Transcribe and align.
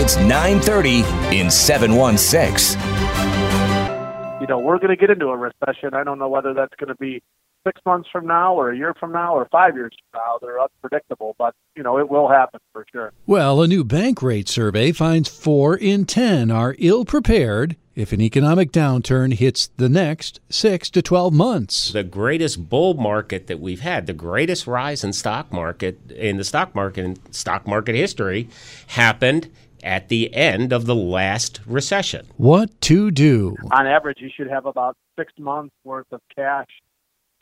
It's 0.00 0.14
9:30 0.16 1.02
in 1.32 1.50
716. 1.50 2.80
you 4.40 4.46
know, 4.46 4.60
we're 4.60 4.78
going 4.78 4.90
to 4.90 4.96
get 4.96 5.10
into 5.10 5.26
a 5.26 5.36
recession. 5.36 5.92
I 5.92 6.04
don't 6.04 6.20
know 6.20 6.28
whether 6.28 6.54
that's 6.54 6.72
going 6.76 6.86
to 6.86 6.94
be 6.94 7.20
six 7.66 7.80
months 7.84 8.08
from 8.12 8.24
now 8.24 8.54
or 8.54 8.70
a 8.70 8.76
year 8.76 8.94
from 9.00 9.10
now 9.10 9.34
or 9.34 9.48
five 9.50 9.74
years 9.74 9.92
from 10.12 10.20
now. 10.20 10.38
They're 10.40 10.60
unpredictable, 10.60 11.34
but, 11.36 11.52
you 11.74 11.82
know, 11.82 11.98
it 11.98 12.08
will 12.08 12.28
happen 12.28 12.60
for 12.72 12.86
sure. 12.92 13.12
Well, 13.26 13.60
a 13.60 13.66
new 13.66 13.84
Bankrate 13.84 14.46
survey 14.46 14.92
finds 14.92 15.28
four 15.28 15.76
in 15.76 16.04
10 16.04 16.52
are 16.52 16.76
ill 16.78 17.04
prepared 17.04 17.76
if 17.96 18.12
an 18.12 18.20
economic 18.20 18.70
downturn 18.70 19.34
hits 19.34 19.70
the 19.76 19.88
next 19.88 20.38
six 20.48 20.88
to 20.90 21.02
12 21.02 21.32
months. 21.32 21.90
the 21.90 22.04
greatest 22.04 22.68
bull 22.68 22.94
market 22.94 23.48
that 23.48 23.58
we've 23.58 23.80
had, 23.80 24.06
the 24.06 24.12
greatest 24.12 24.68
rise 24.68 25.02
in 25.02 25.12
stock 25.12 25.52
market 25.52 26.12
in 26.12 26.36
the 26.36 26.44
stock 26.44 26.72
market 26.76 27.04
in 27.04 27.32
stock 27.32 27.66
market 27.66 27.96
history 27.96 28.48
happened 28.86 29.50
at 29.82 30.08
the 30.08 30.34
end 30.34 30.72
of 30.72 30.86
the 30.86 30.94
last 30.94 31.60
recession. 31.66 32.26
What 32.36 32.80
to 32.82 33.10
do? 33.10 33.56
On 33.72 33.86
average, 33.86 34.18
you 34.20 34.30
should 34.34 34.48
have 34.48 34.66
about 34.66 34.96
six 35.18 35.32
months 35.38 35.74
worth 35.84 36.06
of 36.12 36.20
cash 36.34 36.68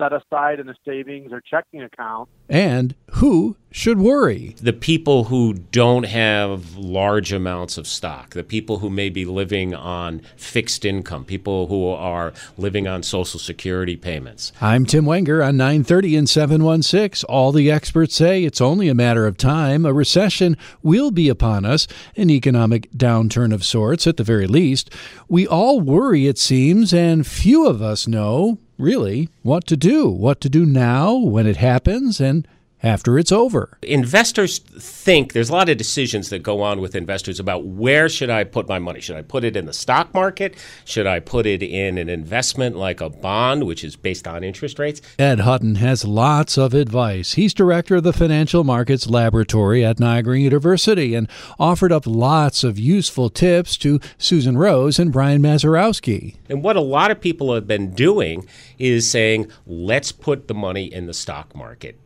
set 0.00 0.12
aside 0.12 0.60
in 0.60 0.68
a 0.68 0.74
savings 0.84 1.32
or 1.32 1.40
checking 1.40 1.82
account. 1.82 2.28
And 2.48 2.94
who 3.12 3.56
should 3.70 3.98
worry? 3.98 4.54
The 4.60 4.72
people 4.72 5.24
who 5.24 5.54
don't 5.54 6.04
have 6.04 6.76
large 6.76 7.32
amounts 7.32 7.76
of 7.76 7.86
stock, 7.86 8.30
the 8.30 8.44
people 8.44 8.78
who 8.78 8.90
may 8.90 9.10
be 9.10 9.24
living 9.24 9.74
on 9.74 10.22
fixed 10.36 10.84
income, 10.84 11.24
people 11.24 11.66
who 11.66 11.88
are 11.88 12.32
living 12.56 12.86
on 12.86 13.02
social 13.02 13.40
security 13.40 13.96
payments. 13.96 14.52
I'm 14.60 14.86
Tim 14.86 15.06
Wenger 15.06 15.42
on 15.42 15.56
930 15.56 16.16
and 16.16 16.28
716. 16.28 17.26
All 17.28 17.52
the 17.52 17.70
experts 17.70 18.14
say 18.14 18.44
it's 18.44 18.60
only 18.60 18.88
a 18.88 18.94
matter 18.94 19.26
of 19.26 19.36
time. 19.36 19.84
A 19.84 19.92
recession 19.92 20.56
will 20.82 21.10
be 21.10 21.28
upon 21.28 21.64
us, 21.64 21.88
an 22.16 22.30
economic 22.30 22.90
downturn 22.92 23.52
of 23.52 23.64
sorts 23.64 24.06
at 24.06 24.16
the 24.16 24.24
very 24.24 24.46
least. 24.46 24.90
We 25.28 25.46
all 25.46 25.80
worry, 25.80 26.26
it 26.26 26.38
seems, 26.38 26.94
and 26.94 27.26
few 27.26 27.66
of 27.66 27.82
us 27.82 28.06
know, 28.06 28.58
really, 28.78 29.28
what 29.42 29.66
to 29.66 29.76
do. 29.76 30.08
What 30.08 30.40
to 30.42 30.48
do 30.48 30.66
now 30.66 31.14
when 31.14 31.46
it 31.46 31.56
happens 31.56 32.20
and 32.20 32.46
after 32.82 33.18
it's 33.18 33.32
over. 33.32 33.78
investors 33.82 34.58
think 34.58 35.32
there's 35.32 35.48
a 35.48 35.52
lot 35.52 35.68
of 35.68 35.76
decisions 35.76 36.28
that 36.30 36.42
go 36.42 36.62
on 36.62 36.80
with 36.80 36.94
investors 36.94 37.40
about 37.40 37.64
where 37.64 38.08
should 38.08 38.30
I 38.30 38.44
put 38.44 38.68
my 38.68 38.78
money? 38.78 39.00
Should 39.00 39.16
I 39.16 39.22
put 39.22 39.44
it 39.44 39.56
in 39.56 39.66
the 39.66 39.72
stock 39.72 40.12
market? 40.12 40.56
Should 40.84 41.06
I 41.06 41.20
put 41.20 41.46
it 41.46 41.62
in 41.62 41.98
an 41.98 42.08
investment 42.08 42.76
like 42.76 43.00
a 43.00 43.08
bond, 43.08 43.64
which 43.64 43.82
is 43.82 43.96
based 43.96 44.28
on 44.28 44.44
interest 44.44 44.78
rates? 44.78 45.00
Ed 45.18 45.40
Hutton 45.40 45.76
has 45.76 46.04
lots 46.04 46.58
of 46.58 46.74
advice. 46.74 47.34
He's 47.34 47.54
director 47.54 47.96
of 47.96 48.02
the 48.02 48.12
Financial 48.12 48.64
Markets 48.64 49.08
Laboratory 49.08 49.84
at 49.84 49.98
Niagara 49.98 50.38
University 50.38 51.14
and 51.14 51.28
offered 51.58 51.92
up 51.92 52.06
lots 52.06 52.62
of 52.62 52.78
useful 52.78 53.30
tips 53.30 53.76
to 53.78 54.00
Susan 54.18 54.58
Rose 54.58 54.98
and 54.98 55.12
Brian 55.12 55.42
Mazurowski. 55.42 56.36
And 56.48 56.62
what 56.62 56.76
a 56.76 56.80
lot 56.80 57.10
of 57.10 57.20
people 57.20 57.54
have 57.54 57.66
been 57.66 57.92
doing 57.94 58.46
is 58.78 59.10
saying, 59.10 59.50
let's 59.66 60.12
put 60.12 60.48
the 60.48 60.54
money 60.54 60.84
in 60.92 61.06
the 61.06 61.14
stock 61.14 61.54
market. 61.54 61.98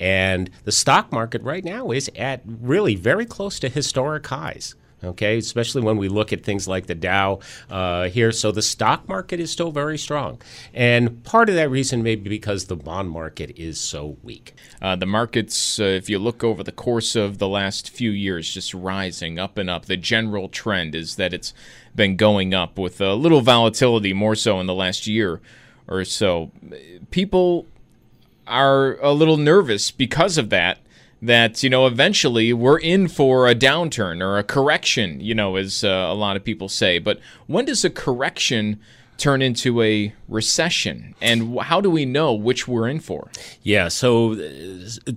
And 0.00 0.50
the 0.64 0.72
stock 0.72 1.12
market 1.12 1.42
right 1.42 1.62
now 1.62 1.90
is 1.90 2.10
at 2.16 2.40
really 2.44 2.96
very 2.96 3.26
close 3.26 3.60
to 3.60 3.68
historic 3.68 4.26
highs. 4.26 4.74
Okay, 5.02 5.38
especially 5.38 5.80
when 5.80 5.96
we 5.96 6.08
look 6.08 6.30
at 6.30 6.44
things 6.44 6.68
like 6.68 6.86
the 6.86 6.94
Dow 6.94 7.40
uh, 7.70 8.08
here. 8.10 8.32
So 8.32 8.52
the 8.52 8.60
stock 8.60 9.08
market 9.08 9.40
is 9.40 9.50
still 9.50 9.70
very 9.70 9.96
strong. 9.96 10.42
And 10.74 11.24
part 11.24 11.48
of 11.48 11.54
that 11.54 11.70
reason 11.70 12.02
may 12.02 12.16
be 12.16 12.28
because 12.28 12.66
the 12.66 12.76
bond 12.76 13.10
market 13.10 13.58
is 13.58 13.80
so 13.80 14.18
weak. 14.22 14.54
Uh, 14.82 14.96
the 14.96 15.06
markets, 15.06 15.80
uh, 15.80 15.84
if 15.84 16.10
you 16.10 16.18
look 16.18 16.44
over 16.44 16.62
the 16.62 16.70
course 16.70 17.16
of 17.16 17.38
the 17.38 17.48
last 17.48 17.88
few 17.88 18.10
years, 18.10 18.52
just 18.52 18.74
rising 18.74 19.38
up 19.38 19.56
and 19.56 19.70
up. 19.70 19.86
The 19.86 19.96
general 19.96 20.50
trend 20.50 20.94
is 20.94 21.16
that 21.16 21.32
it's 21.32 21.54
been 21.94 22.16
going 22.16 22.52
up 22.52 22.78
with 22.78 23.00
a 23.00 23.14
little 23.14 23.40
volatility 23.40 24.12
more 24.12 24.34
so 24.34 24.60
in 24.60 24.66
the 24.66 24.74
last 24.74 25.06
year 25.06 25.40
or 25.88 26.04
so. 26.04 26.50
People 27.10 27.66
are 28.50 28.98
a 29.00 29.12
little 29.12 29.36
nervous 29.36 29.90
because 29.90 30.36
of 30.36 30.50
that. 30.50 30.78
That, 31.22 31.62
you 31.62 31.68
know, 31.68 31.86
eventually 31.86 32.54
we're 32.54 32.78
in 32.78 33.06
for 33.06 33.46
a 33.46 33.54
downturn 33.54 34.22
or 34.22 34.38
a 34.38 34.42
correction, 34.42 35.20
you 35.20 35.34
know, 35.34 35.56
as 35.56 35.84
uh, 35.84 35.88
a 35.88 36.14
lot 36.14 36.36
of 36.36 36.44
people 36.44 36.68
say. 36.70 36.98
But 36.98 37.20
when 37.46 37.66
does 37.66 37.84
a 37.84 37.90
correction 37.90 38.80
turn 39.18 39.42
into 39.42 39.82
a 39.82 40.14
recession? 40.30 41.14
And 41.20 41.58
how 41.60 41.80
do 41.80 41.90
we 41.90 42.06
know 42.06 42.32
which 42.32 42.66
we're 42.66 42.88
in 42.88 43.00
for? 43.00 43.30
Yeah, 43.62 43.88
so 43.88 44.34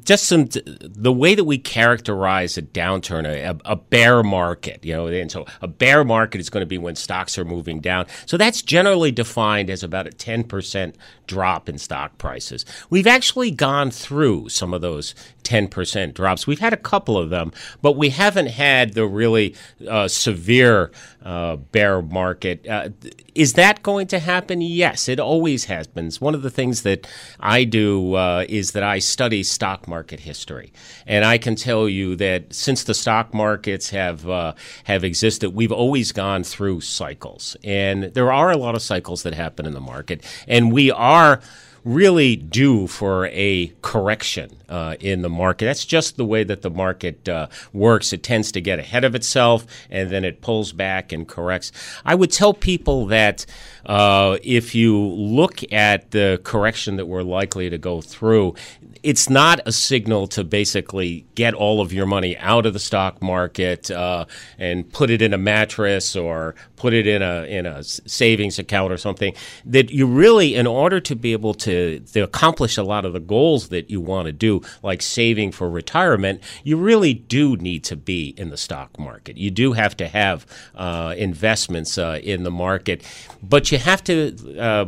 just 0.04 0.26
some 0.26 0.50
the 0.52 1.14
way 1.14 1.36
that 1.36 1.46
we 1.46 1.58
characterize 1.58 2.58
a 2.58 2.62
downturn, 2.62 3.26
a, 3.26 3.58
a 3.66 3.76
bear 3.76 4.24
market, 4.24 4.84
you 4.84 4.94
know, 4.94 5.08
and 5.08 5.32
so 5.32 5.46
a 5.62 5.68
bear 5.68 6.04
market 6.04 6.42
is 6.42 6.50
going 6.50 6.62
to 6.62 6.68
be 6.68 6.78
when 6.78 6.96
stocks 6.96 7.38
are 7.38 7.46
moving 7.46 7.80
down. 7.80 8.08
So 8.26 8.38
that's 8.38 8.62
generally 8.62 9.12
defined 9.12 9.70
as 9.70 9.84
about 9.84 10.08
a 10.08 10.12
10% 10.12 10.96
drop 11.28 11.70
in 11.70 11.78
stock 11.78 12.18
prices. 12.18 12.66
We've 12.90 13.08
actually 13.08 13.52
gone 13.52 13.92
through 13.92 14.50
some 14.50 14.74
of 14.74 14.82
those 14.82 15.16
10% 15.44 16.14
drops. 16.14 16.48
We've 16.48 16.60
had 16.60 16.74
a 16.74 16.78
couple 16.78 17.18
of 17.18 17.30
them, 17.30 17.52
but 17.82 17.94
we 17.94 18.10
haven't 18.10 18.48
had 18.48 18.94
the 18.94 19.06
really 19.06 19.56
uh, 19.88 20.08
severe 20.08 20.92
uh, 21.24 21.58
bear 21.58 22.02
market. 22.02 22.68
Uh, 22.68 22.90
is 23.36 23.54
that 23.54 23.84
going 23.84 24.08
to 24.08 24.20
happen? 24.20 24.62
Yes, 24.62 25.03
it 25.10 25.20
always 25.20 25.66
has 25.66 25.88
been. 25.88 26.08
It's 26.08 26.22
one 26.22 26.36
of 26.36 26.42
the 26.42 26.50
things 26.50 26.84
that 26.84 27.08
I 27.40 27.64
do 27.64 28.16
uh, 28.16 28.46
is 28.48 28.72
that 28.72 28.84
I 28.84 29.00
study 29.00 29.44
stock 29.44 29.88
market 29.88 30.22
history, 30.22 30.74
and 31.06 31.26
I 31.26 31.38
can 31.38 31.56
tell 31.56 31.88
you 31.90 32.16
that 32.18 32.54
since 32.54 32.84
the 32.84 32.94
stock 32.94 33.34
markets 33.34 33.90
have 33.90 34.28
uh, 34.30 34.54
have 34.86 35.04
existed, 35.04 35.52
we've 35.52 35.72
always 35.72 36.12
gone 36.12 36.44
through 36.44 36.82
cycles, 36.82 37.56
and 37.64 38.06
there 38.14 38.32
are 38.32 38.52
a 38.52 38.58
lot 38.58 38.76
of 38.76 38.82
cycles 38.82 39.24
that 39.24 39.34
happen 39.34 39.66
in 39.66 39.74
the 39.74 39.82
market, 39.82 40.24
and 40.48 40.72
we 40.72 40.92
are 40.92 41.42
really 41.84 42.36
due 42.36 42.88
for 42.88 43.28
a 43.28 43.74
correction 43.82 44.50
uh, 44.70 44.96
in 45.00 45.22
the 45.22 45.30
market. 45.30 45.66
That's 45.66 45.86
just 45.86 46.18
the 46.18 46.26
way 46.26 46.44
that 46.44 46.62
the 46.62 46.70
market 46.70 47.28
uh, 47.28 47.48
works. 47.74 48.14
It 48.14 48.24
tends 48.24 48.52
to 48.54 48.62
get 48.62 48.80
ahead 48.80 49.04
of 49.04 49.16
itself 49.16 49.66
and 49.90 50.10
then 50.10 50.24
it 50.24 50.42
pulls 50.42 50.72
back 50.72 51.12
and 51.12 51.28
corrects. 51.28 51.72
I 52.06 52.16
would 52.16 52.32
tell 52.32 52.54
people 52.54 53.06
that 53.08 53.46
uh, 53.86 54.38
if 54.44 54.74
you 54.74 54.98
look 54.98 55.62
at 55.72 56.12
the 56.12 56.40
correction 56.44 56.96
that 56.98 57.06
we're 57.06 57.24
likely 57.24 57.70
to 57.70 57.78
go 57.78 58.02
through, 58.02 58.56
it's 59.04 59.30
not 59.30 59.60
a 59.66 59.72
signal 59.72 60.28
to 60.28 60.44
basically 60.46 61.26
get 61.36 61.54
all 61.54 61.82
of 61.82 61.92
your 61.92 62.06
money 62.06 62.38
out 62.38 62.66
of 62.66 62.72
the 62.72 62.80
stock 62.80 63.22
market 63.22 63.92
uh, 63.92 64.26
and 64.58 64.92
put 64.94 65.10
it 65.10 65.22
in 65.22 65.34
a 65.34 65.38
mattress 65.38 66.16
or 66.16 66.56
put 66.78 66.94
it 66.94 67.06
in 67.06 67.22
a 67.22 67.44
in 67.44 67.66
a 67.66 67.84
savings 67.84 68.58
account 68.58 68.94
or 68.94 68.98
something. 68.98 69.34
That 69.66 69.92
you 69.92 70.08
really, 70.08 70.56
in 70.56 70.66
order 70.66 71.02
to 71.02 71.16
be 71.16 71.34
able 71.34 71.54
to, 71.56 72.00
to 72.00 72.22
accomplish 72.22 72.78
a 72.78 72.84
lot 72.84 73.04
of 73.04 73.12
the 73.12 73.20
goals 73.20 73.68
that 73.70 73.90
you 73.90 74.00
want 74.00 74.28
to 74.28 74.32
do, 74.32 74.62
like 74.82 75.02
saving 75.02 75.52
for 75.52 75.70
retirement, 75.70 76.42
you 76.64 76.78
really 76.78 77.14
do 77.14 77.58
need 77.58 77.84
to 77.86 77.98
be 77.98 78.34
in 78.38 78.50
the 78.50 78.58
stock 78.58 78.98
market. 78.98 79.38
You 79.38 79.52
do 79.52 79.74
have 79.74 79.98
to 79.98 80.08
have 80.08 80.46
uh, 80.76 81.14
investments 81.18 81.98
uh, 81.98 82.20
in 82.24 82.44
the 82.44 82.52
market, 82.52 83.04
but 83.42 83.73
you 83.74 83.80
have 83.80 84.04
to. 84.06 84.60
Uh, 84.60 84.86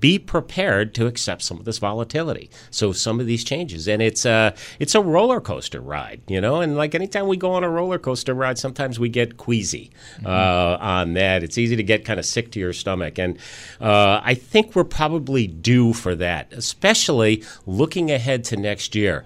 be 0.00 0.18
prepared 0.18 0.94
to 0.94 1.06
accept 1.06 1.42
some 1.42 1.58
of 1.58 1.64
this 1.64 1.78
volatility. 1.78 2.50
So 2.70 2.92
some 2.92 3.20
of 3.20 3.26
these 3.26 3.44
changes, 3.44 3.86
and 3.86 4.00
it's 4.00 4.24
a 4.24 4.54
it's 4.78 4.94
a 4.94 5.00
roller 5.00 5.40
coaster 5.40 5.80
ride, 5.80 6.22
you 6.26 6.40
know. 6.40 6.60
And 6.60 6.76
like 6.76 6.94
anytime 6.94 7.26
we 7.26 7.36
go 7.36 7.52
on 7.52 7.64
a 7.64 7.68
roller 7.68 7.98
coaster 7.98 8.34
ride, 8.34 8.58
sometimes 8.58 8.98
we 8.98 9.08
get 9.08 9.36
queasy 9.36 9.90
uh, 10.24 10.78
on 10.80 11.14
that. 11.14 11.42
It's 11.42 11.58
easy 11.58 11.76
to 11.76 11.82
get 11.82 12.04
kind 12.04 12.18
of 12.18 12.24
sick 12.24 12.50
to 12.52 12.60
your 12.60 12.72
stomach, 12.72 13.18
and 13.18 13.38
uh, 13.80 14.20
I 14.22 14.34
think 14.34 14.74
we're 14.74 14.84
probably 14.84 15.46
due 15.46 15.92
for 15.92 16.14
that, 16.14 16.52
especially 16.52 17.44
looking 17.66 18.10
ahead 18.10 18.44
to 18.44 18.56
next 18.56 18.94
year. 18.94 19.24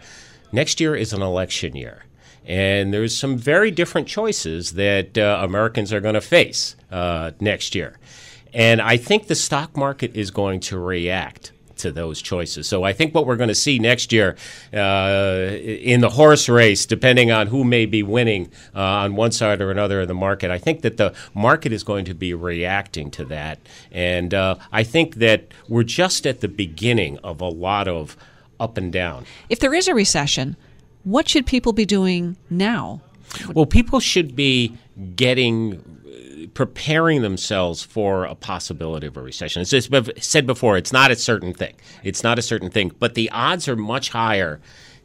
Next 0.50 0.80
year 0.80 0.96
is 0.96 1.12
an 1.12 1.22
election 1.22 1.76
year. 1.76 2.04
And 2.46 2.94
there's 2.94 3.14
some 3.16 3.36
very 3.36 3.70
different 3.70 4.08
choices 4.08 4.72
that 4.72 5.18
uh, 5.18 5.40
Americans 5.42 5.92
are 5.92 6.00
going 6.00 6.14
to 6.14 6.22
face 6.22 6.76
uh, 6.90 7.32
next 7.40 7.74
year. 7.74 7.98
And 8.52 8.80
I 8.80 8.96
think 8.96 9.26
the 9.26 9.34
stock 9.34 9.76
market 9.76 10.14
is 10.14 10.30
going 10.30 10.60
to 10.60 10.78
react 10.78 11.52
to 11.78 11.92
those 11.92 12.20
choices. 12.20 12.68
So 12.68 12.82
I 12.82 12.92
think 12.92 13.14
what 13.14 13.26
we're 13.26 13.36
going 13.36 13.48
to 13.48 13.54
see 13.54 13.78
next 13.78 14.12
year 14.12 14.36
uh, 14.74 15.50
in 15.52 16.00
the 16.00 16.10
horse 16.10 16.48
race, 16.48 16.84
depending 16.86 17.30
on 17.30 17.46
who 17.46 17.64
may 17.64 17.86
be 17.86 18.02
winning 18.02 18.50
uh, 18.74 18.80
on 18.80 19.16
one 19.16 19.32
side 19.32 19.60
or 19.60 19.70
another 19.70 20.00
of 20.00 20.08
the 20.08 20.14
market, 20.14 20.50
I 20.50 20.58
think 20.58 20.82
that 20.82 20.96
the 20.96 21.14
market 21.34 21.72
is 21.72 21.82
going 21.84 22.04
to 22.06 22.14
be 22.14 22.34
reacting 22.34 23.10
to 23.12 23.24
that. 23.26 23.58
And 23.90 24.34
uh, 24.34 24.56
I 24.72 24.82
think 24.82 25.16
that 25.16 25.52
we're 25.68 25.84
just 25.84 26.26
at 26.26 26.40
the 26.40 26.48
beginning 26.48 27.18
of 27.18 27.40
a 27.40 27.48
lot 27.48 27.88
of 27.88 28.16
up 28.60 28.76
and 28.76 28.92
down. 28.92 29.24
If 29.48 29.60
there 29.60 29.74
is 29.74 29.88
a 29.88 29.94
recession, 29.94 30.56
what 31.04 31.28
should 31.28 31.46
people 31.46 31.72
be 31.72 31.86
doing 31.86 32.36
now? 32.50 33.00
Well, 33.54 33.66
people 33.66 34.00
should 34.00 34.34
be 34.34 34.76
getting 35.14 35.97
preparing 36.54 37.22
themselves 37.22 37.82
for 37.82 38.24
a 38.24 38.34
possibility 38.34 39.06
of 39.06 39.16
a 39.16 39.22
recession. 39.22 39.62
As 39.62 39.72
I 39.74 40.02
said 40.18 40.46
before, 40.46 40.76
it's 40.76 40.92
not 40.92 41.10
a 41.10 41.16
certain 41.16 41.54
thing. 41.54 41.74
It's 42.02 42.22
not 42.22 42.38
a 42.38 42.42
certain 42.42 42.70
thing, 42.70 42.92
but 42.98 43.14
the 43.14 43.30
odds 43.30 43.68
are 43.68 43.76
much 43.76 44.10
higher 44.10 44.60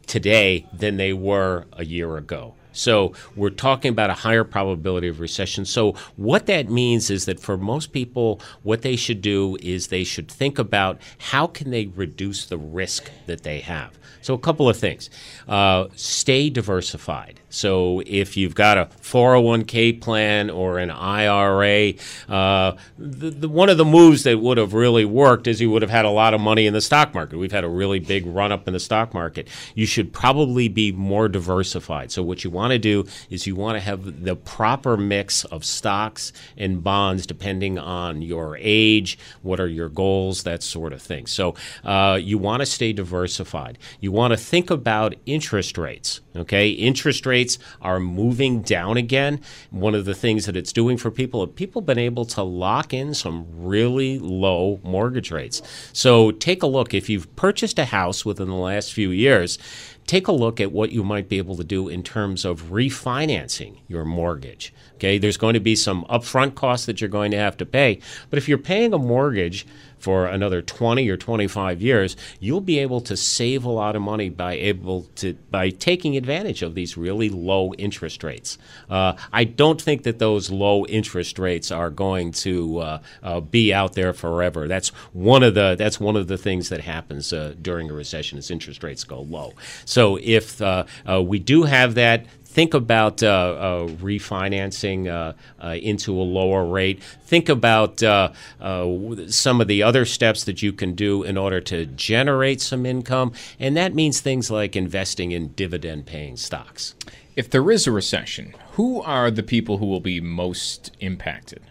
today 0.08 0.68
than 0.74 0.98
they 0.98 1.14
were 1.14 1.66
a 1.74 1.86
year 1.86 2.18
ago. 2.18 2.56
So 2.74 3.14
we're 3.36 3.52
talking 3.52 3.90
about 3.90 4.10
a 4.10 4.14
higher 4.14 4.44
probability 4.44 5.08
of 5.08 5.20
recession. 5.20 5.66
So 5.66 5.94
what 6.16 6.48
that 6.48 6.70
means 6.70 7.10
is 7.10 7.26
that 7.26 7.40
for 7.40 7.58
most 7.58 7.94
people, 7.94 8.42
what 8.64 8.82
they 8.82 8.96
should 8.96 9.22
do 9.22 9.58
is 9.62 9.88
they 9.88 10.04
should 10.04 10.30
think 10.30 10.60
about 10.60 11.00
how 11.18 11.48
can 11.48 11.72
they 11.72 11.86
reduce 11.88 12.46
the 12.46 12.58
risk 12.58 13.10
that 13.28 13.44
they 13.44 13.60
have. 13.62 13.98
So 14.22 14.34
a 14.34 14.40
couple 14.40 14.70
of 14.70 14.78
things: 14.78 15.10
uh, 15.48 15.88
stay 15.96 16.50
diversified. 16.50 17.42
So 17.50 18.02
if 18.06 18.38
you've 18.38 18.56
got 18.56 18.78
a 18.78 18.86
401k 19.02 20.02
plan 20.02 20.50
or 20.50 20.80
an 20.80 20.90
IRA, 20.90 21.94
uh, 22.30 22.76
the, 22.98 23.30
the, 23.30 23.50
one 23.50 23.70
of 23.70 23.78
the 23.78 23.86
moves 23.86 24.24
that 24.24 24.40
would 24.40 24.58
have 24.58 24.74
really 24.74 25.06
worked 25.06 25.46
is 25.46 25.62
you 25.62 25.70
would 25.72 25.82
have 25.82 25.92
had 25.92 26.06
a 26.06 26.10
lot 26.10 26.34
of 26.34 26.42
money 26.42 26.66
in 26.66 26.74
the 26.74 26.82
stock 26.82 27.14
market. 27.14 27.38
We've 27.38 27.52
had 27.52 27.66
a 27.66 27.70
really 27.70 28.00
big 28.00 28.26
run 28.26 28.52
up 28.52 28.66
in 28.68 28.74
the 28.74 28.80
stock 28.80 29.14
market. 29.14 29.50
You 29.76 29.86
should 29.86 30.14
probably 30.14 30.68
be 30.70 30.92
more 30.94 31.28
diversified. 31.28 32.12
So 32.12 32.24
what 32.24 32.44
you 32.44 32.50
want 32.50 32.63
to 32.72 32.80
do 32.80 33.06
is 33.30 33.48
you 33.48 33.56
want 33.56 33.76
to 33.76 33.82
have 33.82 34.24
the 34.24 34.36
proper 34.36 34.98
mix 34.98 35.44
of 35.46 35.66
stocks 35.66 36.32
and 36.58 36.84
bonds 36.84 37.26
depending 37.26 37.78
on 37.78 38.22
your 38.22 38.58
age, 38.60 39.18
what 39.42 39.60
are 39.60 39.68
your 39.68 39.90
goals, 39.90 40.44
that 40.44 40.64
sort 40.64 40.94
of 40.94 41.02
thing. 41.02 41.26
So 41.26 41.56
uh, 41.84 42.20
you 42.22 42.38
want 42.38 42.62
to 42.62 42.66
stay 42.66 42.94
diversified. 42.94 43.78
You 44.00 44.12
want 44.12 44.32
to 44.32 44.38
think 44.38 44.70
about 44.70 45.16
interest 45.26 45.78
rates. 45.78 46.22
Okay, 46.36 46.70
interest 46.70 47.26
rates 47.26 47.60
are 47.82 48.00
moving 48.00 48.62
down 48.62 48.98
again. 48.98 49.40
One 49.70 49.94
of 49.94 50.06
the 50.06 50.16
things 50.16 50.48
that 50.48 50.58
it's 50.58 50.74
doing 50.74 50.98
for 50.98 51.12
people, 51.12 51.42
have 51.42 51.56
people 51.56 51.82
been 51.82 52.00
able 52.00 52.26
to 52.26 52.42
lock 52.42 52.94
in 52.94 53.14
some 53.14 53.46
really 53.50 54.18
low 54.18 54.80
mortgage 54.84 55.30
rates. 55.30 55.62
So 55.94 56.32
take 56.32 56.64
a 56.64 56.68
look. 56.68 56.94
If 56.94 57.08
you've 57.10 57.34
purchased 57.36 57.78
a 57.78 57.86
house 57.86 58.26
within 58.26 58.48
the 58.48 58.56
last 58.56 58.94
few 58.94 59.12
years, 59.12 59.60
take 60.08 60.28
a 60.28 60.32
look 60.32 60.60
at 60.60 60.72
what 60.72 60.92
you 60.92 61.04
might 61.04 61.30
be 61.30 61.38
able 61.38 61.56
to 61.58 61.64
do 61.64 61.88
in 61.88 62.04
terms 62.04 62.46
of 62.46 62.64
refinancing 62.64 63.78
your 63.88 64.06
mortgage. 64.06 64.74
Okay, 64.96 65.18
there's 65.18 65.38
going 65.38 65.54
to 65.54 65.60
be 65.60 65.76
some 65.76 66.06
upfront 66.06 66.56
costs 66.56 66.86
that 66.86 67.02
you're 67.02 67.10
going 67.10 67.32
to 67.32 67.38
have 67.38 67.58
to 67.58 67.66
pay, 67.66 68.00
but 68.30 68.38
if 68.38 68.48
you're 68.48 68.58
paying 68.58 68.94
a 68.94 68.98
mortgage 68.98 69.66
for 70.04 70.26
another 70.28 70.62
20 70.62 71.08
or 71.10 71.16
25 71.16 71.82
years, 71.82 72.18
you'll 72.42 72.60
be 72.60 72.80
able 72.80 73.00
to 73.00 73.16
save 73.16 73.64
a 73.64 73.70
lot 73.70 73.96
of 73.96 74.02
money 74.02 74.28
by 74.30 74.54
able 74.54 75.04
to 75.16 75.34
by 75.50 75.70
taking 75.70 76.18
advantage 76.18 76.62
of 76.62 76.76
these 76.76 76.98
really 76.98 77.30
low 77.30 77.74
interest 77.76 78.22
rates. 78.22 78.58
Uh, 78.90 79.14
I 79.32 79.46
don't 79.46 79.82
think 79.82 80.04
that 80.04 80.20
those 80.20 80.52
low 80.52 80.86
interest 80.88 81.40
rates 81.40 81.72
are 81.72 81.90
going 81.90 82.34
to 82.34 82.80
uh, 82.80 83.02
uh, 83.24 83.40
be 83.40 83.74
out 83.74 83.94
there 83.94 84.12
forever. 84.12 84.68
That's 84.68 84.90
one 85.14 85.42
of 85.42 85.54
the 85.54 85.76
that's 85.78 86.02
one 86.02 86.18
of 86.18 86.28
the 86.28 86.38
things 86.38 86.68
that 86.68 86.82
happens 86.82 87.32
uh, 87.32 87.56
during 87.62 87.90
a 87.90 87.94
recession 87.94 88.38
is 88.38 88.52
interest 88.52 88.84
rates 88.84 89.06
go 89.06 89.22
low. 89.22 89.54
If 89.98 90.62
uh, 90.62 90.86
uh, 91.10 91.22
we 91.22 91.40
do 91.40 91.64
have 91.64 91.96
that 91.96 92.26
think 92.54 92.76
about 92.76 93.24
uh, 93.24 93.28
uh, 93.28 93.88
refinancing 93.88 95.08
uh, 95.08 95.34
uh, 95.64 95.70
into 95.70 96.14
a 96.14 96.22
lower 96.22 96.64
rate. 96.64 97.02
Think 97.26 97.50
about 97.50 98.00
some 98.00 99.62
of 99.62 99.68
the 99.68 99.84
other 99.84 100.06
steps 100.06 100.44
that 100.44 100.62
you 100.62 100.72
can 100.72 100.94
do 100.94 101.24
in 101.24 101.36
order 101.36 101.60
to 101.62 101.88
generate 101.88 102.62
some 102.62 102.86
income, 102.86 103.34
and 103.60 103.76
that 103.76 103.96
means 103.96 104.22
things 104.22 104.52
like 104.52 104.76
investing 104.76 105.32
in 105.32 105.48
dividend 105.54 106.06
paying 106.06 106.38
stocks. 106.38 106.94
If 107.36 107.50
there 107.50 107.72
is 107.72 107.88
a 107.88 107.92
recession, 107.92 108.54
who 108.74 109.02
are 109.02 109.32
the 109.32 109.42
people 109.42 109.80
who 109.80 109.88
will 109.88 110.00
be 110.00 110.22
most 110.22 110.96
impacted? 111.00 111.62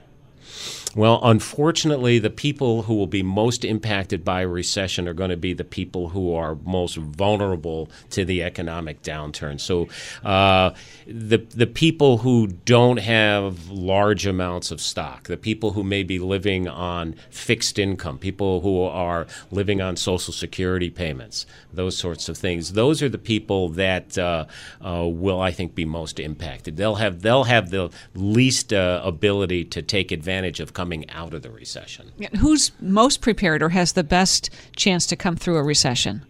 Well, 0.95 1.21
unfortunately, 1.23 2.19
the 2.19 2.29
people 2.29 2.83
who 2.83 2.95
will 2.95 3.07
be 3.07 3.23
most 3.23 3.65
impacted 3.65 4.25
by 4.25 4.43
a 4.43 4.49
recession 4.49 5.09
are 5.09 5.15
going 5.15 5.31
to 5.31 5.39
be 5.39 5.55
the 5.55 5.65
people 5.65 6.11
who 6.11 6.35
are 6.35 6.57
most 6.65 6.97
vulnerable 6.97 7.89
to 8.11 8.27
the 8.27 8.43
economic 8.43 9.03
downturn. 9.03 9.59
So, 9.59 9.89
uh, 10.23 10.73
the 11.07 11.39
the 11.39 11.67
people 11.67 12.19
who 12.19 12.49
don't 12.49 12.99
have 12.99 13.71
large 13.71 14.27
amounts 14.27 14.71
of 14.71 14.83
stock, 14.83 15.29
the 15.29 15.39
people 15.39 15.73
who 15.73 15.83
may 15.83 16.03
be 16.03 16.19
living 16.19 16.69
on 16.69 17.15
fixed 17.31 17.79
income, 17.79 18.19
people 18.19 18.61
who 18.61 18.83
are 18.83 19.27
living 19.51 19.81
on 19.81 19.97
Social 19.97 20.35
Security 20.35 20.91
payments, 20.91 21.47
those 21.73 21.97
sorts 21.97 22.29
of 22.29 22.37
things. 22.37 22.75
Those 22.75 23.03
are 23.03 23.09
the 23.09 23.19
people 23.19 23.71
that 23.71 24.19
uh, 24.19 24.45
uh, 24.85 25.07
will, 25.07 25.41
I 25.41 25.53
think, 25.53 25.75
be 25.75 25.87
most 25.87 26.21
impacted. 26.21 26.77
They'll 26.77 26.97
have 26.97 27.23
they'll 27.23 27.45
have 27.45 27.71
the 27.71 27.91
least 28.15 28.75
uh, 28.75 29.01
ability 29.03 29.65
to 29.67 29.81
take 29.81 30.13
advantage 30.13 30.61
of 30.61 30.75
coming 30.83 31.09
out 31.11 31.33
of 31.33 31.43
the 31.43 31.51
recession. 31.51 32.11
Who's 32.41 32.73
most 32.81 33.21
prepared 33.21 33.63
or 33.63 33.69
has 33.69 33.93
the 33.93 34.03
best 34.03 34.51
chance 34.75 35.07
to 35.07 35.15
come 35.15 35.37
through 35.37 35.57
a 35.59 35.63
recession? 35.63 36.27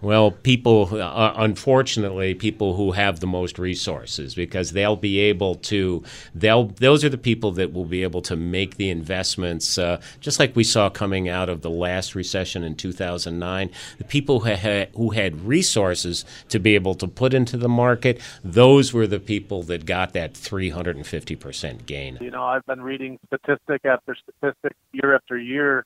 Well, 0.00 0.30
people, 0.30 0.88
uh, 0.92 1.34
unfortunately, 1.36 2.34
people 2.34 2.76
who 2.76 2.92
have 2.92 3.20
the 3.20 3.26
most 3.26 3.58
resources, 3.58 4.34
because 4.34 4.72
they'll 4.72 4.96
be 4.96 5.18
able 5.20 5.56
to, 5.56 6.02
they'll, 6.34 6.66
those 6.66 7.04
are 7.04 7.08
the 7.08 7.18
people 7.18 7.52
that 7.52 7.72
will 7.72 7.84
be 7.84 8.02
able 8.02 8.22
to 8.22 8.36
make 8.36 8.76
the 8.76 8.90
investments, 8.90 9.78
uh, 9.78 10.00
just 10.20 10.38
like 10.38 10.54
we 10.56 10.64
saw 10.64 10.88
coming 10.88 11.28
out 11.28 11.48
of 11.48 11.62
the 11.62 11.70
last 11.70 12.14
recession 12.14 12.62
in 12.62 12.74
2009. 12.74 13.70
The 13.98 14.04
people 14.04 14.40
who 14.40 14.50
had, 14.50 14.88
who 14.94 15.10
had 15.10 15.46
resources 15.46 16.24
to 16.48 16.58
be 16.58 16.74
able 16.74 16.94
to 16.96 17.06
put 17.06 17.34
into 17.34 17.56
the 17.56 17.68
market, 17.68 18.20
those 18.44 18.92
were 18.92 19.06
the 19.06 19.20
people 19.20 19.62
that 19.64 19.86
got 19.86 20.12
that 20.12 20.34
350% 20.34 21.86
gain. 21.86 22.18
You 22.20 22.30
know, 22.30 22.44
I've 22.44 22.66
been 22.66 22.82
reading 22.82 23.18
statistic 23.26 23.84
after 23.84 24.14
statistic 24.14 24.76
year 24.92 25.14
after 25.14 25.38
year 25.38 25.84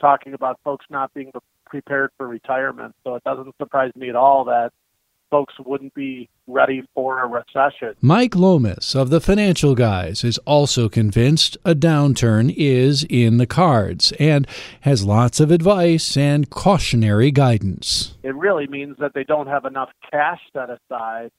talking 0.00 0.34
about 0.34 0.58
folks 0.64 0.84
not 0.90 1.14
being 1.14 1.30
prepared 1.72 2.10
for 2.18 2.28
retirement. 2.28 2.94
So 3.02 3.14
it 3.14 3.24
doesn't 3.24 3.56
surprise 3.56 3.92
me 3.96 4.10
at 4.10 4.14
all 4.14 4.44
that 4.44 4.72
folks 5.30 5.54
wouldn't 5.64 5.94
be 5.94 6.28
ready 6.46 6.82
for 6.94 7.22
a 7.22 7.26
recession. 7.26 7.96
Mike 8.02 8.36
Lomas 8.36 8.94
of 8.94 9.08
the 9.08 9.22
Financial 9.22 9.74
Guys 9.74 10.22
is 10.22 10.36
also 10.38 10.90
convinced 10.90 11.56
a 11.64 11.74
downturn 11.74 12.52
is 12.54 13.06
in 13.08 13.38
the 13.38 13.46
cards 13.46 14.12
and 14.20 14.46
has 14.82 15.06
lots 15.06 15.40
of 15.40 15.50
advice 15.50 16.14
and 16.18 16.50
cautionary 16.50 17.30
guidance. 17.30 18.18
It 18.22 18.34
really 18.34 18.66
means 18.66 18.96
that 18.98 19.14
they 19.14 19.24
don't 19.24 19.46
have 19.46 19.64
enough 19.64 19.88
cash 20.10 20.40
set 20.52 20.68
aside 20.68 21.30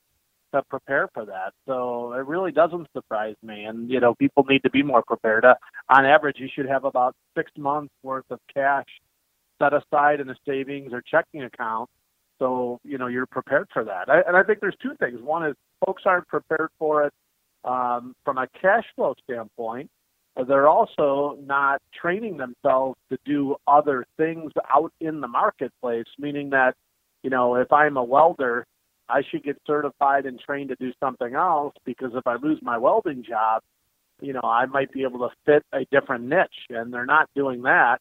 to 0.56 0.64
prepare 0.64 1.08
for 1.14 1.26
that. 1.26 1.54
So 1.68 2.14
it 2.14 2.26
really 2.26 2.52
doesn't 2.52 2.88
surprise 2.94 3.36
me. 3.44 3.66
And, 3.66 3.92
you 3.92 4.00
know, 4.00 4.16
people 4.16 4.44
need 4.50 4.64
to 4.64 4.72
be 4.72 4.82
more 4.82 5.04
prepared. 5.06 5.46
Uh, 5.46 5.54
on 5.90 6.06
average, 6.06 6.38
you 6.40 6.48
should 6.52 6.68
have 6.68 6.84
about 6.84 7.16
six 7.38 7.52
months 7.58 7.94
worth 8.02 8.26
of 8.32 8.40
cash 8.52 8.88
set 9.64 9.74
aside 9.74 10.20
in 10.20 10.30
a 10.30 10.36
savings 10.46 10.94
or 10.94 11.02
checking 11.02 11.44
account. 11.44 11.90
So, 12.40 12.80
you 12.84 12.98
know, 12.98 13.08
you're 13.08 13.26
prepared 13.26 13.68
for 13.72 13.84
that. 13.86 14.10
I, 14.10 14.22
and 14.28 14.36
I 14.36 14.44
think 14.44 14.60
there's 14.60 14.76
two 14.82 14.96
things. 15.00 15.22
One 15.22 15.46
is 15.46 15.56
folks 15.86 16.04
aren't 16.06 16.28
prepared 16.28 16.70
for 16.80 17.06
it 17.06 17.14
um, 17.64 18.16
from 18.26 18.38
a 18.38 18.48
cash 18.62 18.86
flow 18.96 19.16
standpoint. 19.24 19.90
They're 20.48 20.68
also 20.68 21.38
not 21.46 21.80
training 21.94 22.38
themselves 22.38 22.98
to 23.12 23.20
do 23.24 23.56
other 23.68 24.06
things 24.18 24.52
out 24.76 24.92
in 25.00 25.22
the 25.22 25.28
marketplace, 25.28 26.08
meaning 26.18 26.50
that, 26.50 26.74
you 27.22 27.30
know, 27.30 27.56
if 27.56 27.72
I'm 27.72 27.98
a 27.98 28.04
welder, 28.04 28.66
I 29.08 29.22
should 29.30 29.44
get 29.44 29.58
certified 29.68 30.26
and 30.26 30.40
trained 30.40 30.70
to 30.70 30.76
do 30.80 30.92
something 31.00 31.36
else 31.36 31.76
because 31.86 32.12
if 32.16 32.26
I 32.26 32.38
lose 32.38 32.60
my 32.64 32.80
welding 32.80 33.24
job, 33.24 33.62
you 34.22 34.34
know, 34.34 34.42
I 34.44 34.66
might 34.66 34.92
be 34.92 35.04
able 35.04 35.20
to 35.20 35.30
fit 35.46 35.64
a 35.72 35.86
different 35.92 36.26
niche, 36.26 36.66
and 36.70 36.92
they're 36.92 37.06
not 37.06 37.30
doing 37.36 37.62
that 37.64 38.00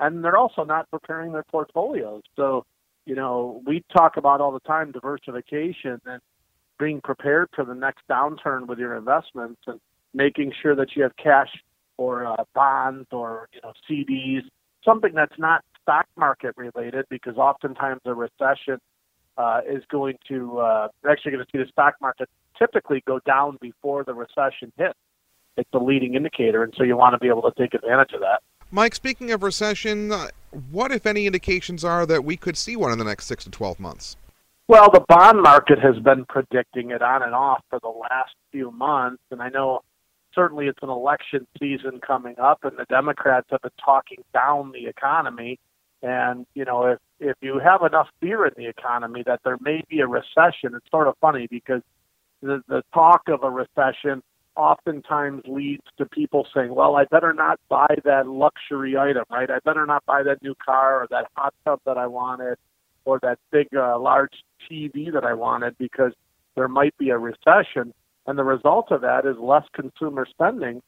and 0.00 0.24
they're 0.24 0.36
also 0.36 0.64
not 0.64 0.90
preparing 0.90 1.32
their 1.32 1.44
portfolios. 1.44 2.22
So, 2.36 2.64
you 3.06 3.14
know, 3.14 3.62
we 3.66 3.84
talk 3.96 4.16
about 4.16 4.40
all 4.40 4.52
the 4.52 4.60
time 4.60 4.92
diversification 4.92 6.00
and 6.06 6.20
being 6.78 7.00
prepared 7.00 7.48
for 7.54 7.64
the 7.64 7.74
next 7.74 8.02
downturn 8.10 8.66
with 8.66 8.78
your 8.78 8.96
investments 8.96 9.60
and 9.66 9.80
making 10.12 10.52
sure 10.60 10.74
that 10.74 10.96
you 10.96 11.02
have 11.02 11.16
cash 11.16 11.50
or 11.96 12.26
uh, 12.26 12.44
bonds 12.54 13.06
or 13.12 13.48
you 13.52 13.60
know 13.62 13.72
CDs, 13.88 14.42
something 14.84 15.12
that's 15.14 15.38
not 15.38 15.62
stock 15.82 16.06
market 16.16 16.54
related, 16.56 17.04
because 17.10 17.36
oftentimes 17.36 18.00
a 18.04 18.14
recession 18.14 18.78
uh, 19.36 19.60
is 19.68 19.82
going 19.90 20.16
to 20.28 20.58
uh, 20.58 20.88
actually 21.08 21.32
going 21.32 21.44
to 21.44 21.50
see 21.52 21.62
the 21.62 21.70
stock 21.70 21.94
market 22.00 22.28
typically 22.58 23.02
go 23.06 23.20
down 23.26 23.58
before 23.60 24.04
the 24.04 24.14
recession 24.14 24.72
hits. 24.76 24.98
It's 25.56 25.70
a 25.72 25.78
leading 25.78 26.14
indicator, 26.14 26.64
and 26.64 26.74
so 26.76 26.82
you 26.82 26.96
want 26.96 27.14
to 27.14 27.18
be 27.18 27.28
able 27.28 27.42
to 27.42 27.52
take 27.56 27.74
advantage 27.74 28.12
of 28.12 28.20
that. 28.20 28.40
Mike, 28.74 28.96
speaking 28.96 29.30
of 29.30 29.44
recession, 29.44 30.10
uh, 30.10 30.26
what, 30.72 30.90
if 30.90 31.06
any, 31.06 31.26
indications 31.26 31.84
are 31.84 32.04
that 32.06 32.24
we 32.24 32.36
could 32.36 32.56
see 32.56 32.74
one 32.74 32.90
in 32.90 32.98
the 32.98 33.04
next 33.04 33.26
six 33.26 33.44
to 33.44 33.50
12 33.50 33.78
months? 33.78 34.16
Well, 34.66 34.90
the 34.90 35.04
bond 35.08 35.42
market 35.42 35.78
has 35.78 35.96
been 36.00 36.24
predicting 36.24 36.90
it 36.90 37.00
on 37.00 37.22
and 37.22 37.36
off 37.36 37.62
for 37.70 37.78
the 37.78 37.86
last 37.86 38.34
few 38.50 38.72
months, 38.72 39.22
and 39.30 39.40
I 39.40 39.48
know 39.48 39.82
certainly 40.34 40.66
it's 40.66 40.82
an 40.82 40.88
election 40.88 41.46
season 41.56 42.00
coming 42.04 42.34
up, 42.40 42.64
and 42.64 42.76
the 42.76 42.84
Democrats 42.86 43.46
have 43.52 43.62
been 43.62 43.70
talking 43.84 44.24
down 44.32 44.72
the 44.72 44.88
economy. 44.88 45.60
And 46.02 46.44
you 46.54 46.64
know, 46.64 46.86
if 46.86 46.98
if 47.20 47.36
you 47.40 47.60
have 47.60 47.82
enough 47.82 48.08
fear 48.20 48.44
in 48.44 48.54
the 48.56 48.66
economy 48.66 49.22
that 49.24 49.38
there 49.44 49.56
may 49.60 49.84
be 49.88 50.00
a 50.00 50.08
recession, 50.08 50.74
it's 50.74 50.90
sort 50.90 51.06
of 51.06 51.14
funny 51.20 51.46
because 51.48 51.82
the 52.42 52.60
the 52.66 52.82
talk 52.92 53.28
of 53.28 53.44
a 53.44 53.50
recession 53.50 54.20
oftentimes 54.56 55.42
leads 55.46 55.84
to 55.98 56.06
people 56.06 56.46
saying, 56.54 56.74
"Well, 56.74 56.96
I 56.96 57.04
better 57.04 57.32
not 57.32 57.60
buy 57.68 57.96
that 58.04 58.26
luxury 58.26 58.96
item, 58.96 59.24
right? 59.30 59.50
I 59.50 59.58
better 59.64 59.86
not 59.86 60.04
buy 60.06 60.22
that 60.22 60.42
new 60.42 60.54
car 60.54 61.02
or 61.02 61.06
that 61.10 61.28
hot 61.36 61.54
tub 61.64 61.80
that 61.86 61.98
I 61.98 62.06
wanted." 62.06 62.58
or 63.04 63.18
that 63.20 63.38
big 63.50 63.68
uh, 63.76 63.98
large 63.98 64.32
TV 64.70 65.12
that 65.12 65.24
I 65.24 65.34
wanted 65.34 65.76
because 65.78 66.12
there 66.54 66.68
might 66.68 66.96
be 66.98 67.10
a 67.10 67.18
recession. 67.18 67.92
And 68.26 68.38
the 68.38 68.44
result 68.44 68.90
of 68.90 69.02
that 69.02 69.26
is 69.26 69.36
less 69.38 69.64
consumer 69.74 70.26
spending. 70.28 70.80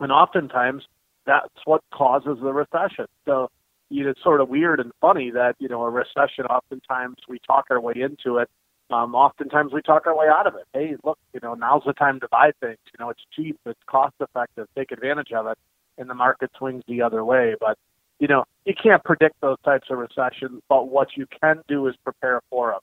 And 0.00 0.10
oftentimes 0.10 0.82
that's 1.26 1.48
what 1.64 1.82
causes 1.92 2.38
the 2.42 2.52
recession. 2.52 3.06
So 3.24 3.50
you 3.90 4.04
know, 4.04 4.10
it's 4.10 4.22
sort 4.22 4.40
of 4.40 4.48
weird 4.48 4.80
and 4.80 4.92
funny 5.00 5.30
that, 5.30 5.54
you 5.58 5.68
know, 5.68 5.82
a 5.82 5.90
recession, 5.90 6.46
oftentimes 6.46 7.16
we 7.28 7.38
talk 7.46 7.66
our 7.70 7.80
way 7.80 7.94
into 7.96 8.38
it. 8.38 8.50
Um, 8.90 9.14
oftentimes 9.14 9.72
we 9.72 9.82
talk 9.82 10.06
our 10.06 10.16
way 10.16 10.26
out 10.28 10.46
of 10.46 10.54
it. 10.54 10.66
Hey, 10.72 10.96
look, 11.04 11.18
you 11.32 11.40
know, 11.42 11.54
now's 11.54 11.82
the 11.86 11.94
time 11.94 12.20
to 12.20 12.28
buy 12.28 12.52
things. 12.60 12.78
You 12.86 13.04
know, 13.04 13.10
it's 13.10 13.22
cheap, 13.34 13.58
it's 13.64 13.80
cost 13.86 14.14
effective, 14.20 14.66
take 14.76 14.92
advantage 14.92 15.32
of 15.32 15.46
it. 15.46 15.58
And 15.96 16.10
the 16.10 16.14
market 16.14 16.50
swings 16.58 16.82
the 16.88 17.02
other 17.02 17.24
way. 17.24 17.54
But 17.58 17.78
you 18.20 18.28
know, 18.28 18.44
you 18.64 18.74
can't 18.80 19.02
predict 19.04 19.40
those 19.40 19.56
types 19.64 19.88
of 19.90 19.98
recessions, 19.98 20.62
but 20.68 20.88
what 20.88 21.08
you 21.16 21.26
can 21.40 21.62
do 21.68 21.86
is 21.88 21.94
prepare 22.04 22.40
for 22.50 22.70
them. 22.70 22.80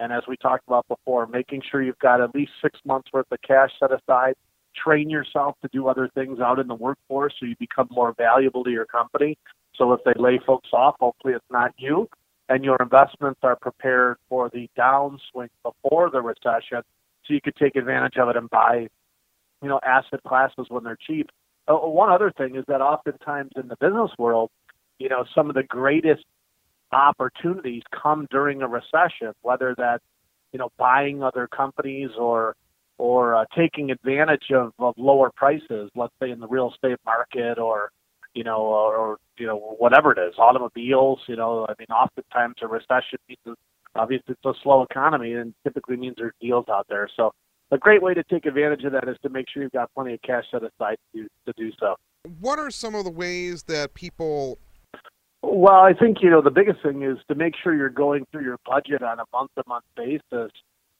And 0.00 0.12
as 0.12 0.24
we 0.28 0.36
talked 0.36 0.66
about 0.66 0.86
before, 0.88 1.26
making 1.26 1.62
sure 1.70 1.82
you've 1.82 1.98
got 1.98 2.20
at 2.20 2.34
least 2.34 2.52
six 2.60 2.78
months 2.84 3.08
worth 3.12 3.26
of 3.30 3.38
cash 3.42 3.70
set 3.78 3.90
aside, 3.92 4.34
train 4.76 5.08
yourself 5.08 5.56
to 5.62 5.68
do 5.72 5.86
other 5.88 6.10
things 6.14 6.40
out 6.40 6.58
in 6.58 6.66
the 6.66 6.74
workforce 6.74 7.34
so 7.38 7.46
you 7.46 7.54
become 7.58 7.88
more 7.90 8.12
valuable 8.18 8.64
to 8.64 8.70
your 8.70 8.86
company. 8.86 9.38
So 9.76 9.92
if 9.92 10.00
they 10.04 10.12
lay 10.16 10.40
folks 10.44 10.68
off, 10.72 10.96
hopefully 11.00 11.34
it's 11.34 11.44
not 11.50 11.72
you. 11.78 12.08
And 12.48 12.62
your 12.64 12.76
investments 12.80 13.40
are 13.42 13.56
prepared 13.56 14.16
for 14.28 14.50
the 14.50 14.68
downswing 14.76 15.48
before 15.62 16.10
the 16.10 16.20
recession 16.20 16.82
so 17.24 17.32
you 17.32 17.40
could 17.40 17.56
take 17.56 17.74
advantage 17.74 18.16
of 18.18 18.28
it 18.28 18.36
and 18.36 18.50
buy, 18.50 18.88
you 19.62 19.68
know, 19.68 19.80
asset 19.84 20.22
classes 20.26 20.66
when 20.68 20.84
they're 20.84 20.98
cheap. 21.06 21.30
Uh, 21.66 21.74
one 21.74 22.10
other 22.10 22.30
thing 22.36 22.56
is 22.56 22.64
that 22.68 22.82
oftentimes 22.82 23.52
in 23.56 23.68
the 23.68 23.76
business 23.80 24.10
world, 24.18 24.50
you 24.98 25.08
know, 25.08 25.24
some 25.34 25.48
of 25.48 25.54
the 25.54 25.62
greatest 25.62 26.24
opportunities 26.92 27.82
come 27.90 28.26
during 28.30 28.60
a 28.62 28.68
recession, 28.68 29.32
whether 29.42 29.74
that's, 29.76 30.04
you 30.52 30.58
know, 30.58 30.70
buying 30.76 31.22
other 31.22 31.48
companies 31.48 32.10
or 32.18 32.54
or 32.96 33.34
uh, 33.34 33.44
taking 33.56 33.90
advantage 33.90 34.52
of, 34.54 34.72
of 34.78 34.94
lower 34.96 35.30
prices, 35.34 35.90
let's 35.96 36.12
say 36.22 36.30
in 36.30 36.38
the 36.38 36.46
real 36.46 36.70
estate 36.72 36.98
market 37.04 37.58
or, 37.58 37.90
you 38.34 38.44
know, 38.44 38.58
or, 38.58 38.94
or 38.94 39.18
you 39.38 39.46
know, 39.46 39.56
whatever 39.78 40.12
it 40.12 40.18
is, 40.18 40.34
automobiles, 40.38 41.20
you 41.26 41.36
know, 41.36 41.66
I 41.68 41.74
mean, 41.78 41.88
oftentimes 41.88 42.56
a 42.62 42.66
recession 42.66 43.18
means 43.28 43.56
obviously 43.94 44.34
it's 44.34 44.44
a 44.44 44.52
slow 44.62 44.82
economy 44.82 45.34
and 45.34 45.54
typically 45.64 45.96
means 45.96 46.16
there's 46.18 46.34
deals 46.40 46.66
out 46.68 46.86
there. 46.88 47.08
So 47.16 47.32
a 47.70 47.78
great 47.78 48.02
way 48.02 48.14
to 48.14 48.22
take 48.24 48.46
advantage 48.46 48.84
of 48.84 48.92
that 48.92 49.08
is 49.08 49.16
to 49.22 49.28
make 49.28 49.46
sure 49.52 49.62
you've 49.62 49.72
got 49.72 49.92
plenty 49.94 50.14
of 50.14 50.22
cash 50.22 50.44
set 50.50 50.62
aside 50.62 50.96
to, 51.14 51.26
to 51.46 51.52
do 51.56 51.72
so. 51.78 51.96
What 52.40 52.58
are 52.58 52.70
some 52.70 52.94
of 52.94 53.04
the 53.04 53.10
ways 53.10 53.64
that 53.64 53.94
people 53.94 54.58
well, 55.46 55.82
I 55.82 55.92
think 55.92 56.18
you 56.22 56.30
know 56.30 56.40
the 56.40 56.50
biggest 56.50 56.82
thing 56.82 57.02
is 57.02 57.18
to 57.28 57.34
make 57.34 57.54
sure 57.62 57.74
you're 57.74 57.90
going 57.90 58.26
through 58.32 58.44
your 58.44 58.58
budget 58.64 59.02
on 59.02 59.18
a 59.20 59.24
month-to-month 59.32 59.84
basis, 59.94 60.50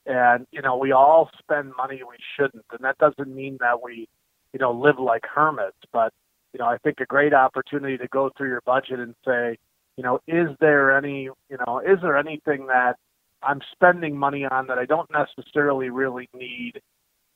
and 0.04 0.46
you 0.52 0.60
know 0.60 0.76
we 0.76 0.92
all 0.92 1.30
spend 1.38 1.72
money 1.76 2.02
we 2.06 2.16
shouldn't, 2.36 2.64
and 2.70 2.80
that 2.80 2.98
doesn't 2.98 3.34
mean 3.34 3.56
that 3.60 3.82
we, 3.82 4.06
you 4.52 4.58
know, 4.58 4.70
live 4.70 4.98
like 4.98 5.22
hermits. 5.24 5.78
But 5.92 6.12
you 6.54 6.58
know, 6.60 6.66
I 6.66 6.78
think 6.78 7.00
a 7.00 7.04
great 7.04 7.34
opportunity 7.34 7.98
to 7.98 8.06
go 8.06 8.30
through 8.36 8.48
your 8.48 8.62
budget 8.64 9.00
and 9.00 9.14
say, 9.26 9.58
you 9.96 10.04
know, 10.04 10.20
is 10.28 10.48
there 10.60 10.96
any, 10.96 11.24
you 11.24 11.58
know, 11.66 11.80
is 11.80 11.98
there 12.00 12.16
anything 12.16 12.68
that 12.68 12.94
I'm 13.42 13.60
spending 13.72 14.16
money 14.16 14.44
on 14.44 14.68
that 14.68 14.78
I 14.78 14.86
don't 14.86 15.10
necessarily 15.10 15.90
really 15.90 16.28
need? 16.32 16.80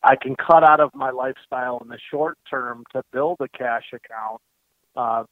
I 0.05 0.15
can 0.15 0.37
cut 0.37 0.63
out 0.63 0.79
of 0.79 0.95
my 0.95 1.11
lifestyle 1.11 1.81
in 1.83 1.89
the 1.89 1.99
short 2.11 2.39
term 2.49 2.85
to 2.93 3.03
build 3.13 3.39
a 3.41 3.49
cash 3.49 3.87
account. 3.93 4.41
Uh, 4.97 5.25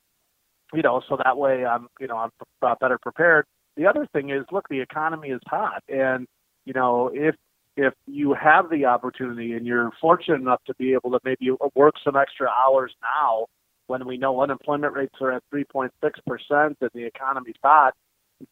you 0.75 0.83
know, 0.83 1.01
so 1.09 1.17
that 1.25 1.39
way 1.39 1.65
I'm, 1.65 1.87
you 2.01 2.09
know, 2.09 2.17
I'm 2.17 2.31
uh, 2.63 2.75
better 2.81 2.99
prepared. 2.99 3.47
The 3.77 3.87
other 3.87 4.09
thing 4.13 4.31
is, 4.31 4.45
look, 4.51 4.69
the 4.69 4.81
economy 4.81 5.29
is 5.29 5.41
hot, 5.47 5.85
and 5.89 6.27
you 6.65 6.73
know, 6.73 7.13
if 7.15 7.37
if 7.77 7.95
you 8.07 8.35
have 8.35 8.69
the 8.71 8.87
opportunity 8.87 9.53
and 9.53 9.67
you're 9.67 9.93
fortunate 10.01 10.41
enough 10.41 10.65
to 10.67 10.75
be 10.75 10.95
able 10.95 11.11
to 11.11 11.21
maybe 11.25 11.51
work 11.75 11.95
some 12.03 12.17
extra 12.17 12.49
hours 12.49 12.93
now, 13.03 13.47
when 13.87 14.07
we 14.07 14.17
know 14.17 14.41
unemployment 14.41 14.95
rates 14.95 15.15
are 15.21 15.33
at 15.33 15.43
3.6 15.53 15.91
percent 16.27 16.79
and 16.81 16.91
the 16.95 17.05
economy's 17.05 17.55
hot, 17.63 17.95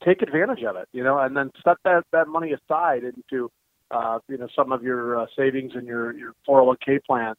take 0.04 0.22
advantage 0.22 0.62
of 0.64 0.76
it, 0.76 0.88
you 0.92 1.02
know, 1.02 1.18
and 1.18 1.36
then 1.36 1.50
set 1.64 1.76
that 1.84 2.04
that 2.12 2.28
money 2.28 2.52
aside 2.52 3.02
into, 3.04 3.50
uh, 3.90 4.18
you 4.28 4.38
know, 4.38 4.48
some 4.54 4.72
of 4.72 4.82
your 4.82 5.20
uh, 5.20 5.26
savings 5.36 5.72
and 5.74 5.86
your 5.86 6.12
your 6.12 6.32
401k 6.48 7.04
plans. 7.04 7.36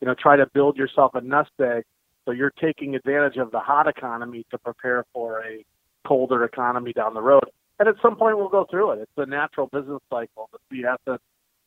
You 0.00 0.08
know, 0.08 0.14
try 0.14 0.36
to 0.36 0.46
build 0.52 0.76
yourself 0.76 1.14
a 1.14 1.20
nest 1.20 1.52
egg 1.60 1.84
so 2.24 2.32
you're 2.32 2.52
taking 2.60 2.94
advantage 2.94 3.36
of 3.36 3.50
the 3.50 3.60
hot 3.60 3.86
economy 3.86 4.46
to 4.50 4.58
prepare 4.58 5.04
for 5.12 5.44
a 5.44 5.64
colder 6.06 6.44
economy 6.44 6.92
down 6.92 7.14
the 7.14 7.22
road. 7.22 7.44
And 7.78 7.88
at 7.88 7.96
some 8.00 8.16
point, 8.16 8.36
we'll 8.38 8.48
go 8.48 8.66
through 8.70 8.92
it. 8.92 9.00
It's 9.00 9.12
a 9.16 9.26
natural 9.26 9.66
business 9.66 10.00
cycle 10.08 10.48
we 10.70 10.82
have 10.82 11.00
to 11.06 11.18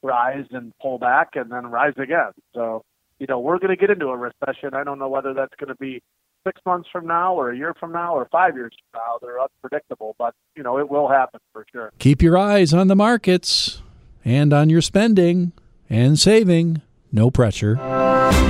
rise 0.01 0.46
and 0.51 0.74
pull 0.81 0.98
back 0.98 1.29
and 1.36 1.51
then 1.51 1.67
rise 1.67 1.93
again. 1.98 2.31
So, 2.53 2.84
you 3.19 3.27
know, 3.27 3.39
we're 3.39 3.59
going 3.59 3.69
to 3.69 3.75
get 3.75 3.89
into 3.89 4.07
a 4.07 4.17
recession. 4.17 4.74
I 4.74 4.83
don't 4.83 5.00
know 5.00 5.09
whether 5.09 5.33
that's 5.33 5.53
going 5.59 5.69
to 5.69 5.75
be 5.75 6.01
six 6.45 6.62
months 6.65 6.88
from 6.91 7.07
now 7.07 7.33
or 7.33 7.51
a 7.51 7.57
year 7.57 7.74
from 7.79 7.91
now 7.91 8.15
or 8.15 8.27
five 8.31 8.55
years 8.55 8.74
from 8.91 9.01
now. 9.01 9.17
They're 9.21 9.41
unpredictable, 9.41 10.15
but, 10.17 10.33
you 10.55 10.63
know, 10.63 10.77
it 10.77 10.89
will 10.89 11.07
happen 11.07 11.39
for 11.51 11.65
sure. 11.71 11.91
Keep 12.00 12.21
your 12.21 12.38
eyes 12.38 12.74
on 12.74 12.88
the 12.88 12.95
markets 12.95 13.81
and 14.24 14.53
on 14.53 14.69
your 14.69 14.81
spending 14.81 15.51
and 15.89 16.17
saving. 16.17 16.81
No 17.17 17.31
pressure. 17.31 17.74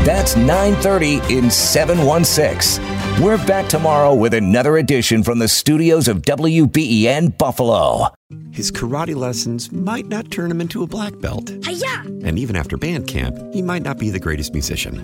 That's 0.04 0.36
9:30 0.36 1.22
in 1.30 1.50
716. 1.50 2.84
We're 3.24 3.44
back 3.48 3.70
tomorrow 3.70 4.14
with 4.14 4.34
another 4.34 4.76
edition 4.78 5.24
from 5.24 5.40
the 5.40 5.48
studios 5.48 6.10
of 6.10 6.22
WBEN 6.24 7.38
Buffalo. 7.38 8.10
His 8.52 8.70
karate 8.70 9.16
lessons 9.16 9.72
might 9.72 10.08
not 10.08 10.32
turn 10.32 10.52
him 10.52 10.60
into 10.60 10.84
a 10.84 10.88
black 10.88 11.18
belt. 11.22 11.50
Hi-ya! 11.64 12.02
And 12.28 12.38
even 12.38 12.58
after 12.58 12.76
band 12.76 13.08
camp, 13.08 13.38
he 13.54 13.62
might 13.62 13.84
not 13.84 13.98
be 13.98 14.10
the 14.10 14.20
greatest 14.20 14.52
musician. 14.52 15.02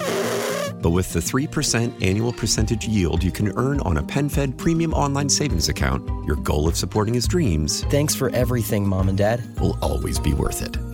But 0.81 0.89
with 0.89 1.13
the 1.13 1.21
3% 1.21 1.93
annual 2.03 2.33
percentage 2.33 2.85
yield 2.85 3.23
you 3.23 3.31
can 3.31 3.57
earn 3.57 3.79
on 3.81 3.95
a 3.95 4.03
PenFed 4.03 4.57
premium 4.57 4.93
online 4.93 5.29
savings 5.29 5.69
account, 5.69 6.03
your 6.27 6.35
goal 6.35 6.67
of 6.67 6.75
supporting 6.75 7.13
his 7.13 7.29
dreams 7.29 7.85
Thanks 7.89 8.13
for 8.13 8.29
everything, 8.31 8.85
Mom 8.85 9.07
and 9.07 9.17
Dad. 9.17 9.41
will 9.61 9.77
always 9.81 10.19
be 10.19 10.33
worth 10.33 10.61
it. 10.61 10.75